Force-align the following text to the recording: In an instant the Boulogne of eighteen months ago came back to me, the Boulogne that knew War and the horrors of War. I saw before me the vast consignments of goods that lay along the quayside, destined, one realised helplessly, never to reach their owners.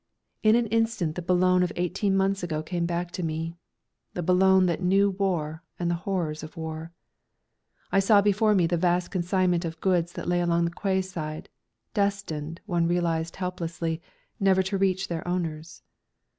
In 0.41 0.55
an 0.55 0.65
instant 0.69 1.13
the 1.13 1.21
Boulogne 1.21 1.61
of 1.61 1.71
eighteen 1.75 2.17
months 2.17 2.41
ago 2.41 2.63
came 2.63 2.87
back 2.87 3.11
to 3.11 3.21
me, 3.21 3.53
the 4.15 4.23
Boulogne 4.23 4.65
that 4.65 4.81
knew 4.81 5.11
War 5.11 5.61
and 5.77 5.91
the 5.91 6.09
horrors 6.09 6.41
of 6.41 6.57
War. 6.57 6.91
I 7.91 7.99
saw 7.99 8.19
before 8.19 8.55
me 8.55 8.65
the 8.65 8.77
vast 8.77 9.11
consignments 9.11 9.63
of 9.63 9.79
goods 9.79 10.13
that 10.13 10.27
lay 10.27 10.41
along 10.41 10.65
the 10.65 10.71
quayside, 10.71 11.49
destined, 11.93 12.61
one 12.65 12.87
realised 12.87 13.35
helplessly, 13.35 14.01
never 14.39 14.63
to 14.63 14.77
reach 14.79 15.07
their 15.07 15.27
owners. 15.27 15.83